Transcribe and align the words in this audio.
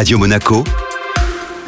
Radio 0.00 0.16
Monaco 0.18 0.64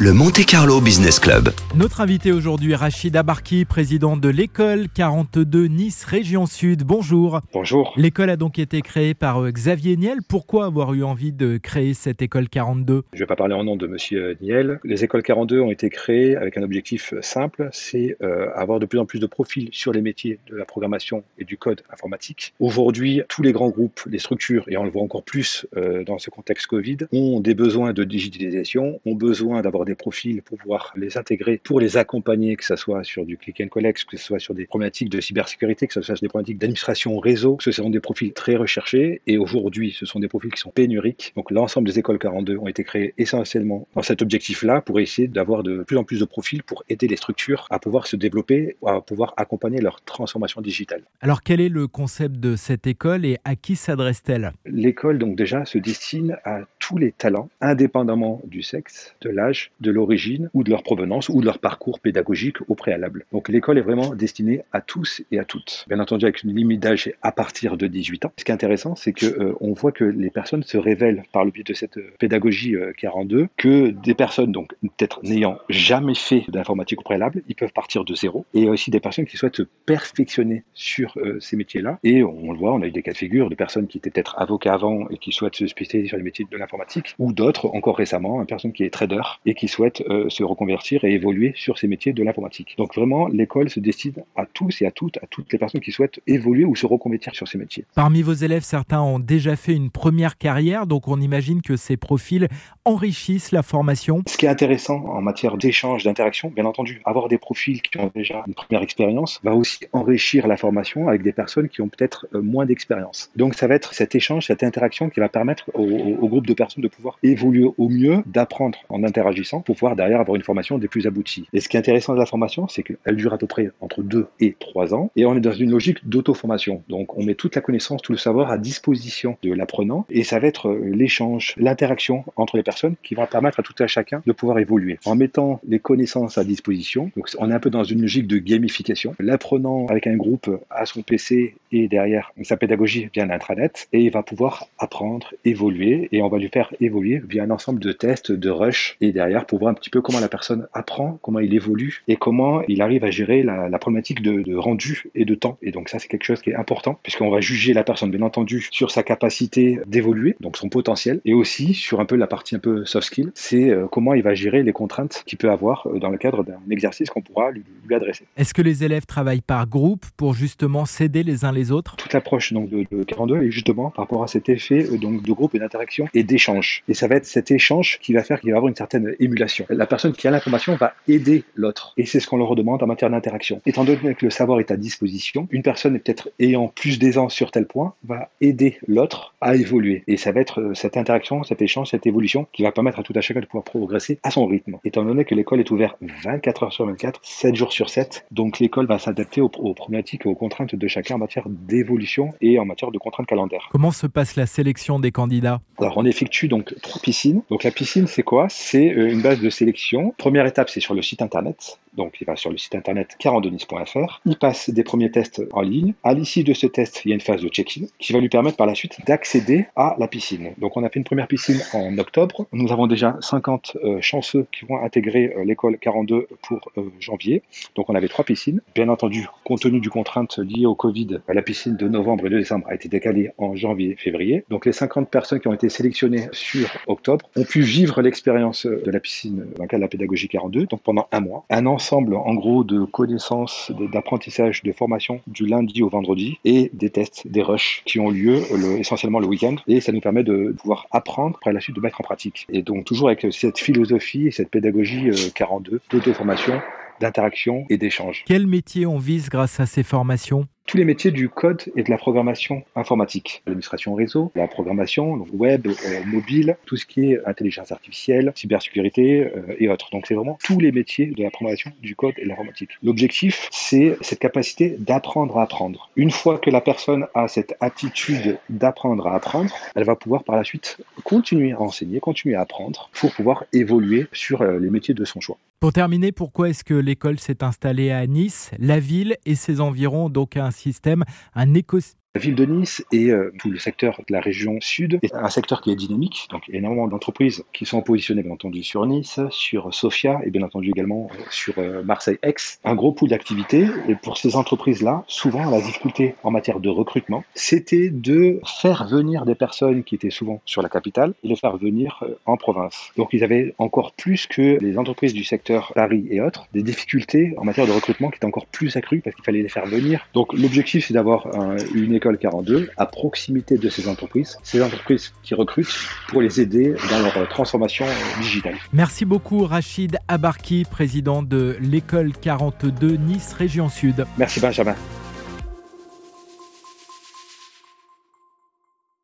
le 0.03 0.11
Monte 0.11 0.45
Carlo 0.45 0.81
Business 0.81 1.17
Club. 1.17 1.51
Notre 1.77 2.01
invité 2.01 2.33
aujourd'hui, 2.33 2.75
Rachid 2.75 3.15
Abarki, 3.15 3.63
président 3.63 4.17
de 4.17 4.27
l'école 4.27 4.87
42 4.93 5.67
Nice 5.67 6.03
Région 6.03 6.45
Sud. 6.45 6.83
Bonjour. 6.83 7.39
Bonjour. 7.53 7.93
L'école 7.95 8.29
a 8.29 8.35
donc 8.35 8.59
été 8.59 8.81
créée 8.81 9.13
par 9.13 9.41
euh, 9.41 9.51
Xavier 9.51 9.95
Niel. 9.95 10.17
Pourquoi 10.27 10.65
avoir 10.65 10.93
eu 10.93 11.05
envie 11.05 11.31
de 11.31 11.55
créer 11.55 11.93
cette 11.93 12.21
école 12.21 12.49
42 12.49 13.03
Je 13.13 13.17
ne 13.17 13.19
vais 13.19 13.25
pas 13.25 13.37
parler 13.37 13.55
en 13.55 13.63
nom 13.63 13.77
de 13.77 13.87
monsieur 13.87 14.35
Niel. 14.41 14.81
Les 14.83 15.05
écoles 15.05 15.23
42 15.23 15.61
ont 15.61 15.71
été 15.71 15.89
créées 15.89 16.35
avec 16.35 16.57
un 16.57 16.63
objectif 16.63 17.13
simple, 17.21 17.69
c'est 17.71 18.17
euh, 18.21 18.49
avoir 18.55 18.81
de 18.81 18.85
plus 18.85 18.99
en 18.99 19.05
plus 19.05 19.19
de 19.19 19.25
profils 19.25 19.69
sur 19.71 19.93
les 19.93 20.01
métiers 20.01 20.37
de 20.49 20.57
la 20.57 20.65
programmation 20.65 21.23
et 21.37 21.45
du 21.45 21.55
code 21.55 21.81
informatique. 21.89 22.53
Aujourd'hui, 22.59 23.21
tous 23.29 23.41
les 23.41 23.53
grands 23.53 23.69
groupes, 23.69 24.01
les 24.09 24.19
structures, 24.19 24.65
et 24.67 24.75
on 24.75 24.83
le 24.83 24.91
voit 24.91 25.01
encore 25.01 25.23
plus 25.23 25.65
euh, 25.77 26.03
dans 26.03 26.17
ce 26.17 26.29
contexte 26.29 26.67
Covid, 26.67 26.97
ont 27.13 27.39
des 27.39 27.55
besoins 27.55 27.93
de 27.93 28.03
digitalisation, 28.03 28.99
ont 29.05 29.15
besoin 29.15 29.61
d'avoir 29.61 29.85
des 29.85 29.92
profils 29.95 30.41
pour 30.41 30.57
pouvoir 30.57 30.93
les 30.95 31.17
intégrer, 31.17 31.59
pour 31.63 31.79
les 31.79 31.97
accompagner, 31.97 32.55
que 32.55 32.65
ce 32.65 32.75
soit 32.75 33.03
sur 33.03 33.25
du 33.25 33.37
click 33.37 33.61
and 33.61 33.67
collect, 33.67 34.05
que 34.05 34.17
ce 34.17 34.23
soit 34.23 34.39
sur 34.39 34.53
des 34.53 34.65
problématiques 34.65 35.09
de 35.09 35.21
cybersécurité, 35.21 35.87
que 35.87 35.93
ce 35.93 36.01
soit 36.01 36.15
sur 36.15 36.21
des 36.21 36.29
problématiques 36.29 36.57
d'administration 36.57 37.19
réseau. 37.19 37.57
Ce 37.59 37.71
sont 37.71 37.89
des 37.89 37.99
profils 37.99 38.33
très 38.33 38.55
recherchés 38.55 39.21
et 39.27 39.37
aujourd'hui, 39.37 39.95
ce 39.97 40.05
sont 40.05 40.19
des 40.19 40.27
profils 40.27 40.51
qui 40.51 40.59
sont 40.59 40.71
pénuriques. 40.71 41.33
Donc 41.35 41.51
l'ensemble 41.51 41.87
des 41.87 41.99
écoles 41.99 42.19
42 42.19 42.57
ont 42.57 42.67
été 42.67 42.83
créées 42.83 43.13
essentiellement 43.17 43.87
dans 43.95 44.01
cet 44.01 44.21
objectif-là 44.21 44.81
pour 44.81 44.99
essayer 44.99 45.27
d'avoir 45.27 45.63
de 45.63 45.83
plus 45.83 45.97
en 45.97 46.03
plus 46.03 46.19
de 46.19 46.25
profils 46.25 46.63
pour 46.63 46.83
aider 46.89 47.07
les 47.07 47.17
structures 47.17 47.67
à 47.69 47.79
pouvoir 47.79 48.07
se 48.07 48.15
développer, 48.15 48.77
à 48.85 49.01
pouvoir 49.01 49.33
accompagner 49.37 49.81
leur 49.81 50.01
transformation 50.01 50.61
digitale. 50.61 51.03
Alors 51.21 51.43
quel 51.43 51.61
est 51.61 51.69
le 51.69 51.87
concept 51.87 52.37
de 52.37 52.55
cette 52.55 52.87
école 52.87 53.25
et 53.25 53.37
à 53.43 53.55
qui 53.55 53.75
s'adresse-t-elle? 53.75 54.51
L'école 54.65 55.17
donc 55.17 55.35
déjà 55.35 55.65
se 55.65 55.77
destine 55.77 56.37
à 56.43 56.61
tous 56.79 56.97
les 56.97 57.11
talents, 57.11 57.49
indépendamment 57.61 58.41
du 58.45 58.61
sexe, 58.61 59.15
de 59.21 59.29
l'âge, 59.29 59.71
de 59.83 59.91
l'origine 59.91 60.49
ou 60.55 60.63
de 60.63 60.71
leur 60.71 60.81
provenance 60.81 61.29
ou 61.29 61.41
de 61.41 61.45
leur 61.45 61.59
parcours 61.59 61.99
pédagogique 61.99 62.57
au 62.67 62.75
préalable. 62.75 63.25
Donc 63.31 63.49
l'école 63.49 63.77
est 63.77 63.81
vraiment 63.81 64.15
destinée 64.15 64.61
à 64.71 64.81
tous 64.81 65.21
et 65.31 65.37
à 65.37 65.45
toutes. 65.45 65.85
Bien 65.87 65.99
entendu 65.99 66.25
avec 66.25 66.41
une 66.43 66.55
limite 66.55 66.79
d'âge 66.79 67.11
à 67.21 67.31
partir 67.31 67.77
de 67.77 67.85
18 67.85 68.25
ans. 68.25 68.33
Ce 68.37 68.43
qui 68.43 68.51
est 68.51 68.55
intéressant, 68.55 68.95
c'est 68.95 69.13
que 69.13 69.25
euh, 69.25 69.53
on 69.61 69.73
voit 69.73 69.91
que 69.91 70.05
les 70.05 70.29
personnes 70.29 70.63
se 70.63 70.77
révèlent 70.77 71.23
par 71.31 71.45
le 71.45 71.51
biais 71.51 71.63
de 71.63 71.73
cette 71.73 71.99
pédagogie 72.17 72.75
42 72.97 73.37
euh, 73.37 73.47
que 73.57 73.89
des 73.89 74.13
personnes 74.13 74.51
donc 74.51 74.73
peut-être 74.81 75.19
n'ayant 75.23 75.59
jamais 75.69 76.15
fait 76.15 76.45
d'informatique 76.47 76.99
au 77.01 77.03
préalable, 77.03 77.43
ils 77.47 77.55
peuvent 77.55 77.73
partir 77.73 78.03
de 78.03 78.15
zéro 78.15 78.45
et 78.53 78.69
aussi 78.69 78.91
des 78.91 78.99
personnes 78.99 79.25
qui 79.25 79.37
souhaitent 79.37 79.57
se 79.57 79.67
perfectionner 79.85 80.63
sur 80.73 81.13
euh, 81.17 81.39
ces 81.39 81.57
métiers-là 81.57 81.99
et 82.03 82.23
on, 82.23 82.51
le 82.51 82.57
voit, 82.57 82.73
on 82.73 82.81
a 82.81 82.87
eu 82.87 82.91
des 82.91 83.01
cas 83.01 83.11
de 83.11 83.17
figure 83.17 83.49
de 83.49 83.55
personnes 83.55 83.87
qui 83.87 83.97
étaient 83.97 84.09
peut-être 84.09 84.35
avocats 84.39 84.73
avant 84.73 85.09
et 85.09 85.17
qui 85.17 85.31
souhaitent 85.31 85.55
se 85.55 85.67
spécialiser 85.67 86.09
sur 86.09 86.17
les 86.17 86.23
métiers 86.23 86.47
de 86.49 86.57
l'informatique 86.57 87.15
ou 87.19 87.33
d'autres 87.33 87.67
encore 87.67 87.97
récemment, 87.97 88.39
une 88.39 88.47
personne 88.47 88.71
qui 88.71 88.83
est 88.83 88.89
trader 88.89 89.21
et 89.45 89.53
qui 89.53 89.67
souhaite 89.73 90.03
euh, 90.09 90.29
se 90.29 90.43
reconvertir 90.43 91.03
et 91.03 91.13
évoluer 91.13 91.53
sur 91.55 91.77
ces 91.77 91.87
métiers 91.87 92.13
de 92.13 92.23
l'informatique. 92.23 92.75
Donc 92.77 92.95
vraiment, 92.95 93.27
l'école 93.27 93.69
se 93.69 93.79
décide 93.79 94.23
à 94.35 94.45
tous 94.45 94.81
et 94.81 94.85
à 94.85 94.91
toutes, 94.91 95.17
à 95.17 95.27
toutes 95.29 95.51
les 95.51 95.59
personnes 95.59 95.81
qui 95.81 95.91
souhaitent 95.91 96.19
évoluer 96.27 96.65
ou 96.65 96.75
se 96.75 96.85
reconvertir 96.85 97.35
sur 97.35 97.47
ces 97.47 97.57
métiers. 97.57 97.85
Parmi 97.95 98.21
vos 98.21 98.33
élèves, 98.33 98.63
certains 98.63 99.01
ont 99.01 99.19
déjà 99.19 99.55
fait 99.55 99.73
une 99.73 99.89
première 99.89 100.37
carrière, 100.37 100.87
donc 100.87 101.07
on 101.07 101.19
imagine 101.19 101.61
que 101.61 101.75
ces 101.75 101.97
profils 101.97 102.47
enrichissent 102.85 103.51
la 103.51 103.63
formation. 103.63 104.23
Ce 104.27 104.37
qui 104.37 104.45
est 104.45 104.49
intéressant 104.49 105.03
en 105.05 105.21
matière 105.21 105.57
d'échange, 105.57 106.03
d'interaction, 106.03 106.51
bien 106.55 106.65
entendu, 106.65 107.01
avoir 107.05 107.27
des 107.27 107.37
profils 107.37 107.81
qui 107.81 107.97
ont 107.99 108.11
déjà 108.15 108.43
une 108.47 108.53
première 108.53 108.81
expérience 108.81 109.39
va 109.43 109.55
aussi 109.55 109.79
enrichir 109.91 110.47
la 110.47 110.57
formation 110.57 111.07
avec 111.07 111.23
des 111.23 111.33
personnes 111.33 111.69
qui 111.69 111.81
ont 111.81 111.89
peut-être 111.89 112.27
euh, 112.33 112.41
moins 112.41 112.65
d'expérience. 112.65 113.31
Donc 113.35 113.55
ça 113.55 113.67
va 113.67 113.75
être 113.75 113.93
cet 113.93 114.15
échange, 114.15 114.47
cette 114.47 114.63
interaction 114.63 115.09
qui 115.09 115.19
va 115.19 115.29
permettre 115.29 115.69
au, 115.73 115.83
au 115.83 116.27
groupe 116.27 116.47
de 116.47 116.53
personnes 116.53 116.83
de 116.83 116.87
pouvoir 116.87 117.17
évoluer 117.23 117.69
au 117.77 117.89
mieux, 117.89 118.23
d'apprendre 118.25 118.77
en 118.89 119.03
interagissant 119.03 119.62
pouvoir 119.63 119.95
derrière 119.95 120.19
avoir 120.19 120.35
une 120.35 120.43
formation 120.43 120.77
des 120.77 120.87
plus 120.87 121.07
abouties. 121.07 121.47
Et 121.53 121.59
ce 121.59 121.69
qui 121.69 121.77
est 121.77 121.79
intéressant 121.79 122.13
de 122.13 122.19
la 122.19 122.25
formation, 122.25 122.67
c'est 122.67 122.83
qu'elle 122.83 123.15
dure 123.15 123.33
à 123.33 123.37
peu 123.37 123.47
près 123.47 123.71
entre 123.81 124.01
2 124.01 124.27
et 124.39 124.55
3 124.59 124.93
ans 124.93 125.11
et 125.15 125.25
on 125.25 125.35
est 125.35 125.41
dans 125.41 125.51
une 125.53 125.71
logique 125.71 126.07
d'auto-formation. 126.07 126.83
Donc 126.89 127.17
on 127.17 127.23
met 127.23 127.35
toute 127.35 127.55
la 127.55 127.61
connaissance, 127.61 128.01
tout 128.01 128.11
le 128.11 128.17
savoir 128.17 128.51
à 128.51 128.57
disposition 128.57 129.37
de 129.41 129.53
l'apprenant 129.53 130.05
et 130.09 130.23
ça 130.23 130.39
va 130.39 130.47
être 130.47 130.69
euh, 130.69 130.89
l'échange, 130.93 131.53
l'interaction 131.57 132.25
entre 132.35 132.57
les 132.57 132.63
personnes 132.63 132.95
qui 133.03 133.15
va 133.15 133.27
permettre 133.27 133.59
à 133.59 133.63
tout 133.63 133.75
à 133.79 133.87
chacun 133.87 134.21
de 134.25 134.31
pouvoir 134.31 134.59
évoluer. 134.59 134.99
En 135.05 135.15
mettant 135.15 135.59
les 135.67 135.79
connaissances 135.79 136.37
à 136.37 136.43
disposition, 136.43 137.11
donc 137.15 137.29
on 137.37 137.49
est 137.49 137.53
un 137.53 137.59
peu 137.59 137.69
dans 137.69 137.83
une 137.83 138.01
logique 138.01 138.27
de 138.27 138.37
gamification. 138.37 139.15
L'apprenant 139.19 139.87
avec 139.87 140.07
un 140.07 140.15
groupe 140.15 140.49
à 140.69 140.85
son 140.85 141.01
PC 141.01 141.55
et 141.73 141.87
derrière 141.87 142.31
sa 142.43 142.55
pédagogie 142.55 143.09
via 143.13 143.25
l'intranet 143.25 143.87
et 143.91 144.01
il 144.01 144.11
va 144.11 144.23
pouvoir 144.23 144.67
apprendre, 144.77 145.33
évoluer 145.43 146.07
et 146.11 146.21
on 146.21 146.29
va 146.29 146.37
lui 146.37 146.49
faire 146.49 146.71
évoluer 146.79 147.21
via 147.27 147.43
un 147.43 147.49
ensemble 147.49 147.79
de 147.79 147.91
tests, 147.91 148.31
de 148.31 148.49
rush 148.49 148.95
et 149.01 149.11
derrière 149.11 149.45
pour 149.45 149.59
voir 149.59 149.71
un 149.71 149.73
petit 149.73 149.89
peu 149.89 150.01
comment 150.01 150.19
la 150.19 150.29
personne 150.29 150.67
apprend, 150.73 151.17
comment 151.21 151.39
il 151.39 151.53
évolue 151.53 152.03
et 152.07 152.15
comment 152.15 152.61
il 152.67 152.81
arrive 152.81 153.03
à 153.03 153.11
gérer 153.11 153.43
la, 153.43 153.77
problématique 153.79 154.21
de, 154.21 154.55
rendu 154.55 155.03
et 155.15 155.25
de 155.25 155.35
temps. 155.35 155.57
Et 155.61 155.71
donc 155.71 155.89
ça, 155.89 155.99
c'est 155.99 156.07
quelque 156.07 156.23
chose 156.23 156.41
qui 156.41 156.51
est 156.51 156.55
important 156.55 156.97
puisqu'on 157.01 157.29
va 157.29 157.41
juger 157.41 157.73
la 157.73 157.83
personne, 157.83 158.11
bien 158.11 158.21
entendu, 158.21 158.67
sur 158.71 158.91
sa 158.91 159.03
capacité 159.03 159.79
d'évoluer, 159.87 160.35
donc 160.39 160.57
son 160.57 160.69
potentiel, 160.69 161.19
et 161.25 161.33
aussi 161.33 161.73
sur 161.73 161.99
un 161.99 162.05
peu 162.05 162.15
la 162.15 162.27
partie 162.27 162.55
un 162.55 162.59
peu 162.59 162.85
soft 162.85 163.07
skill, 163.07 163.31
c'est 163.33 163.71
euh, 163.71 163.87
comment 163.91 164.13
il 164.13 164.21
va 164.23 164.33
gérer 164.35 164.63
les 164.63 164.73
contraintes 164.73 165.23
qu'il 165.25 165.37
peut 165.37 165.49
avoir 165.49 165.87
euh, 165.87 165.99
dans 165.99 166.09
le 166.09 166.17
cadre 166.17 166.43
d'un 166.43 166.59
exercice 166.69 167.09
qu'on 167.09 167.21
pourra 167.21 167.51
lui, 167.51 167.63
adresser. 167.93 168.25
Est-ce 168.37 168.53
que 168.53 168.61
les 168.61 168.83
élèves 168.83 169.05
travaillent 169.05 169.41
par 169.41 169.67
groupe 169.67 170.05
pour 170.17 170.33
justement 170.33 170.85
s'aider 170.85 171.23
les 171.23 171.45
uns 171.45 171.51
les 171.51 171.62
autres 171.71 171.95
Toute 171.95 172.13
l'approche 172.13 172.53
donc 172.53 172.69
de, 172.69 173.03
42 173.03 173.43
est 173.43 173.51
justement 173.51 173.89
par 173.89 174.05
rapport 174.05 174.23
à 174.23 174.27
cet 174.27 174.49
effet 174.49 174.87
euh, 174.91 174.97
donc 174.97 175.23
de 175.23 175.31
groupe 175.31 175.55
et 175.55 175.59
d'interaction 175.59 176.07
et 176.13 176.23
d'échange. 176.23 176.83
Et 176.87 176.93
ça 176.93 177.07
va 177.07 177.15
être 177.15 177.25
cet 177.25 177.51
échange 177.51 177.99
qui 178.01 178.13
va 178.13 178.23
faire 178.23 178.39
qu'il 178.39 178.49
va 178.49 178.55
y 178.55 178.57
avoir 178.57 178.69
une 178.69 178.75
certaine 178.75 179.15
émulation. 179.19 179.65
La 179.69 179.85
personne 179.85 180.13
qui 180.13 180.27
a 180.27 180.31
l'information 180.31 180.75
va 180.75 180.93
aider 181.07 181.43
l'autre. 181.55 181.93
Et 181.97 182.05
c'est 182.05 182.19
ce 182.19 182.27
qu'on 182.27 182.37
leur 182.37 182.55
demande 182.55 182.81
en 182.83 182.87
matière 182.87 183.09
d'interaction. 183.09 183.61
Étant 183.65 183.83
donné 183.83 184.15
que 184.15 184.25
le 184.25 184.29
savoir 184.29 184.59
est 184.59 184.71
à 184.71 184.77
disposition, 184.77 185.47
une 185.51 185.63
personne 185.63 185.99
peut-être 185.99 186.29
ayant 186.39 186.67
plus 186.67 186.99
d'aisance 186.99 187.33
sur 187.33 187.51
tel 187.51 187.65
point 187.65 187.93
va 188.03 188.29
aider 188.41 188.77
l'autre 188.87 189.33
à 189.41 189.55
évoluer. 189.55 190.03
Et 190.07 190.17
ça 190.17 190.31
va 190.31 190.41
être 190.41 190.61
euh, 190.61 190.73
cette 190.73 190.97
interaction, 190.97 191.43
cet 191.43 191.61
échange, 191.61 191.89
cette 191.89 192.07
évolution 192.07 192.47
qui 192.53 192.63
va 192.63 192.71
permettre 192.71 192.99
à 192.99 193.03
tout 193.03 193.13
à 193.15 193.21
chacun 193.21 193.41
de 193.41 193.45
pouvoir 193.45 193.63
progresser 193.63 194.19
à 194.23 194.31
son 194.31 194.45
rythme. 194.45 194.77
Étant 194.83 195.03
donné 195.03 195.25
que 195.25 195.35
l'école 195.35 195.59
est 195.59 195.71
ouverte 195.71 195.97
24 196.23 196.63
heures 196.63 196.73
sur 196.73 196.85
24, 196.85 197.19
7 197.23 197.55
jours 197.55 197.71
sur 197.71 197.89
7, 197.89 198.25
donc 198.31 198.59
l'école 198.59 198.85
va 198.85 198.99
s'adapter 198.99 199.41
aux, 199.41 199.51
aux 199.57 199.73
problématiques 199.73 200.25
et 200.25 200.29
aux 200.29 200.35
contraintes 200.35 200.75
de 200.75 200.87
chacun 200.87 201.15
en 201.15 201.19
matière 201.19 201.47
d'évolution 201.67 202.33
et 202.41 202.59
en 202.59 202.65
matière 202.65 202.91
de 202.91 202.97
contraintes 202.97 203.27
calendaires. 203.27 203.69
Comment 203.71 203.91
se 203.91 204.07
passe 204.07 204.35
la 204.35 204.45
sélection 204.45 204.99
des 204.99 205.11
candidats? 205.11 205.61
Alors 205.79 205.97
on 205.97 206.05
effectue 206.05 206.47
donc 206.47 206.73
trois 206.81 207.01
piscines. 207.01 207.41
Donc 207.49 207.63
la 207.63 207.71
piscine 207.71 208.07
c'est 208.07 208.23
quoi? 208.23 208.47
C'est 208.49 208.91
euh, 208.93 209.11
une 209.11 209.21
base 209.21 209.39
de 209.39 209.49
sélection. 209.49 210.13
Première 210.17 210.45
étape 210.45 210.69
c'est 210.69 210.79
sur 210.79 210.93
le 210.93 211.01
site 211.01 211.21
internet. 211.21 211.79
Donc 211.95 212.17
il 212.21 212.25
va 212.25 212.35
sur 212.35 212.49
le 212.49 212.57
site 212.57 212.75
internet 212.75 213.15
42nice.fr. 213.19 214.21
Il 214.25 214.37
passe 214.37 214.69
des 214.69 214.83
premiers 214.83 215.11
tests 215.11 215.43
en 215.53 215.61
ligne. 215.61 215.93
À 216.03 216.13
l'issue 216.13 216.43
de 216.43 216.53
ce 216.53 216.67
test, 216.67 217.01
il 217.05 217.09
y 217.09 217.11
a 217.11 217.15
une 217.15 217.21
phase 217.21 217.41
de 217.41 217.47
check-in 217.47 217.85
qui 217.99 218.13
va 218.13 218.19
lui 218.19 218.29
permettre 218.29 218.57
par 218.57 218.67
la 218.67 218.75
suite 218.75 218.97
d'accéder 219.05 219.67
à 219.75 219.95
la 219.99 220.07
piscine. 220.07 220.53
Donc 220.57 220.75
on 220.77 220.83
a 220.83 220.89
fait 220.89 220.99
une 220.99 221.05
première 221.05 221.27
piscine 221.27 221.61
en 221.73 221.97
octobre. 221.97 222.47
Nous 222.51 222.71
avons 222.71 222.87
déjà 222.87 223.17
50 223.21 223.77
euh, 223.83 224.01
chanceux 224.01 224.47
qui 224.51 224.65
vont 224.65 224.83
intégrer 224.83 225.33
euh, 225.37 225.43
l'école 225.43 225.77
42 225.77 226.27
pour 226.47 226.71
euh, 226.77 226.89
janvier. 226.99 227.43
Donc 227.75 227.89
on 227.89 227.95
avait 227.95 228.07
trois 228.07 228.25
piscines. 228.25 228.61
Bien 228.73 228.89
entendu, 228.89 229.27
compte 229.43 229.61
tenu 229.61 229.79
du 229.79 229.89
contrainte 229.89 230.39
liée 230.39 230.65
au 230.65 230.75
Covid, 230.75 231.19
la 231.27 231.41
piscine 231.43 231.75
de 231.75 231.87
novembre 231.87 232.27
et 232.27 232.29
de 232.29 232.37
décembre 232.37 232.65
a 232.69 232.75
été 232.75 232.89
décalée 232.89 233.31
en 233.37 233.55
janvier-février. 233.55 234.45
Donc 234.49 234.65
les 234.65 234.71
50 234.71 235.09
personnes 235.09 235.39
qui 235.39 235.47
ont 235.47 235.53
été 235.53 235.69
sélectionnées 235.69 236.27
sur 236.31 236.67
octobre 236.87 237.29
ont 237.35 237.43
pu 237.43 237.61
vivre 237.61 238.01
l'expérience 238.01 238.65
de 238.65 238.91
la 238.91 238.99
piscine 238.99 239.45
dans 239.55 239.63
le 239.63 239.67
cadre 239.67 239.81
de 239.81 239.85
la 239.85 239.87
pédagogie 239.87 240.27
42, 240.27 240.65
donc 240.65 240.81
pendant 240.81 241.07
un 241.11 241.19
mois. 241.19 241.45
Un 241.49 241.65
ensemble 241.65 242.15
en 242.15 242.33
gros 242.33 242.63
de 242.63 242.83
connaissances, 242.85 243.71
d'apprentissage, 243.91 244.63
de 244.63 244.71
formation 244.71 245.21
du 245.27 245.45
lundi 245.45 245.83
au 245.83 245.89
vendredi 245.89 246.39
et 246.45 246.69
des 246.73 246.89
tests, 246.89 247.27
des 247.27 247.41
rushs 247.41 247.83
qui 247.85 247.99
ont 247.99 248.09
lieu 248.09 248.41
essentiellement 248.79 249.19
le 249.19 249.27
week-end 249.27 249.55
et 249.67 249.81
ça 249.81 249.91
nous 249.91 250.01
permet 250.01 250.23
de 250.23 250.55
pouvoir 250.59 250.87
apprendre 250.91 251.37
après 251.37 251.53
la 251.53 251.59
suite 251.59 251.75
de 251.75 251.81
mettre 251.81 252.01
en 252.01 252.03
pratique. 252.03 252.47
Et 252.49 252.61
donc 252.61 252.85
toujours 252.85 253.07
avec 253.09 253.25
cette 253.31 253.59
philosophie 253.59 254.27
et 254.27 254.31
cette 254.31 254.49
pédagogie 254.49 255.09
42 255.35 255.75
euh, 255.75 255.79
d'auto-formation 255.89 256.61
d'interaction 256.99 257.65
et 257.69 257.77
d'échange. 257.77 258.23
Quel 258.25 258.47
métier 258.47 258.85
on 258.85 258.97
vise 258.97 259.29
grâce 259.29 259.59
à 259.59 259.65
ces 259.65 259.83
formations? 259.83 260.47
Tous 260.65 260.77
les 260.77 260.85
métiers 260.85 261.11
du 261.11 261.29
code 261.29 261.63
et 261.75 261.83
de 261.83 261.89
la 261.89 261.97
programmation 261.97 262.63
informatique, 262.75 263.41
l'administration 263.45 263.93
réseau, 263.93 264.31
la 264.35 264.47
programmation 264.47 265.25
web, 265.33 265.67
euh, 265.67 265.71
mobile, 266.05 266.57
tout 266.65 266.77
ce 266.77 266.85
qui 266.85 267.11
est 267.11 267.25
intelligence 267.25 267.71
artificielle, 267.71 268.31
cybersécurité 268.35 269.25
euh, 269.25 269.55
et 269.59 269.69
autres. 269.69 269.89
Donc 269.91 270.07
c'est 270.07 270.15
vraiment 270.15 270.37
tous 270.43 270.59
les 270.59 270.71
métiers 270.71 271.07
de 271.07 271.23
la 271.23 271.31
programmation 271.31 271.71
du 271.81 271.95
code 271.95 272.13
et 272.17 272.23
de 272.23 272.29
l'informatique. 272.29 272.71
L'objectif, 272.81 273.49
c'est 273.51 273.97
cette 274.01 274.19
capacité 274.19 274.75
d'apprendre 274.79 275.37
à 275.37 275.43
apprendre. 275.43 275.89
Une 275.95 276.11
fois 276.11 276.37
que 276.37 276.49
la 276.49 276.61
personne 276.61 277.07
a 277.13 277.27
cette 277.27 277.55
attitude 277.59 278.37
d'apprendre 278.49 279.07
à 279.07 279.15
apprendre, 279.15 279.53
elle 279.75 279.83
va 279.83 279.95
pouvoir 279.95 280.23
par 280.23 280.35
la 280.35 280.43
suite 280.43 280.77
continuer 281.03 281.51
à 281.51 281.61
enseigner, 281.61 281.99
continuer 281.99 282.35
à 282.35 282.41
apprendre 282.41 282.89
pour 282.93 283.11
pouvoir 283.13 283.43
évoluer 283.53 284.07
sur 284.13 284.41
euh, 284.41 284.59
les 284.59 284.69
métiers 284.69 284.93
de 284.93 285.05
son 285.05 285.19
choix. 285.19 285.37
Pour 285.63 285.71
terminer, 285.71 286.11
pourquoi 286.11 286.49
est-ce 286.49 286.65
que 286.65 286.73
l'école 286.73 287.21
s'est 287.21 287.41
installée 287.41 287.89
à 287.89 288.05
Nice 288.05 288.51
La 288.59 288.81
ville 288.81 289.15
et 289.25 289.35
ses 289.35 289.61
environs? 289.61 290.07
Ont 290.07 290.09
donc 290.09 290.35
un 290.35 290.51
système, 290.51 291.05
un 291.35 291.53
écosystème 291.53 292.02
La 292.15 292.21
ville 292.21 292.35
de 292.35 292.45
Nice 292.45 292.85
et 292.91 293.09
euh, 293.09 293.33
tout 293.39 293.49
le 293.49 293.57
secteur 293.57 293.99
de 294.07 294.13
la 294.13 294.21
région 294.21 294.59
sud 294.61 294.99
est 295.01 295.15
un 295.15 295.29
secteur 295.29 295.61
qui 295.61 295.71
est 295.71 295.75
dynamique. 295.75 296.27
Donc, 296.29 296.43
énormément 296.49 296.87
d'entreprises 296.87 297.43
qui 297.53 297.65
sont 297.65 297.81
positionnées, 297.81 298.21
bien 298.21 298.33
entendu, 298.33 298.61
sur 298.61 298.85
Nice, 298.85 299.19
sur 299.31 299.73
Sofia 299.73 300.21
et 300.23 300.29
bien 300.29 300.43
entendu 300.43 300.69
également 300.69 301.09
euh, 301.11 301.23
sur 301.31 301.55
euh, 301.57 301.81
Marseille-Aix. 301.81 302.35
Un 302.65 302.75
gros 302.75 302.91
pool 302.91 303.09
d'activités. 303.09 303.65
Et 303.87 303.95
pour 303.95 304.19
ces 304.19 304.35
entreprises-là, 304.35 305.03
souvent, 305.07 305.49
la 305.49 305.59
difficulté 305.59 306.13
en 306.21 306.29
matière 306.29 306.59
de 306.59 306.69
recrutement, 306.69 307.23
c'était 307.33 307.89
de 307.89 308.39
faire 308.45 308.87
venir 308.87 309.25
des 309.25 309.33
personnes 309.33 309.83
qui 309.83 309.95
étaient 309.95 310.11
souvent 310.11 310.39
sur 310.45 310.61
la 310.61 310.69
capitale 310.69 311.15
et 311.23 311.29
les 311.29 311.35
faire 311.35 311.57
venir 311.57 312.03
en 312.27 312.37
province. 312.37 312.91
Donc, 312.95 313.09
ils 313.13 313.23
avaient 313.23 313.55
encore 313.57 313.91
plus 313.91 314.27
que 314.27 314.59
les 314.61 314.77
entreprises 314.77 315.15
du 315.15 315.23
secteur 315.23 315.71
Paris 315.73 316.05
et 316.11 316.21
autres, 316.21 316.45
des 316.53 316.61
difficultés 316.61 317.33
en 317.37 317.43
matière 317.43 317.65
de 317.65 317.71
recrutement 317.71 318.11
qui 318.11 318.17
étaient 318.17 318.27
encore 318.27 318.45
plus 318.45 318.75
accrues 318.75 319.01
parce 319.01 319.15
qu'il 319.15 319.25
fallait 319.25 319.41
les 319.41 319.49
faire 319.49 319.65
venir. 319.65 320.05
Donc, 320.13 320.31
l'objectif, 320.33 320.85
c'est 320.85 320.93
d'avoir 320.93 321.27
une 321.73 322.02
42 322.11 322.69
à 322.77 322.85
proximité 322.85 323.57
de 323.57 323.69
ces 323.69 323.87
entreprises, 323.87 324.37
ces 324.43 324.61
entreprises 324.61 325.13
qui 325.23 325.35
recrutent 325.35 325.75
pour 326.09 326.21
les 326.21 326.41
aider 326.41 326.75
dans 326.89 326.99
leur 326.99 327.27
transformation 327.29 327.85
digitale. 328.21 328.55
Merci 328.71 329.05
beaucoup 329.05 329.45
Rachid 329.45 329.97
Abarki, 330.07 330.65
président 330.69 331.23
de 331.23 331.57
l'école 331.59 332.11
42 332.13 332.97
Nice 332.97 333.33
Région 333.33 333.69
Sud. 333.69 334.05
Merci 334.17 334.39
Benjamin. 334.39 334.75